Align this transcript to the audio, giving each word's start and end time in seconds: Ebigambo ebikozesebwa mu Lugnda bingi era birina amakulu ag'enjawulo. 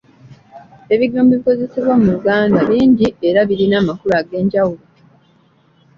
Ebigambo 0.93 1.31
ebikozesebwa 1.33 1.93
mu 2.01 2.05
Lugnda 2.15 2.59
bingi 2.69 3.07
era 3.27 3.39
birina 3.49 3.75
amakulu 3.81 4.13
ag'enjawulo. 4.21 4.83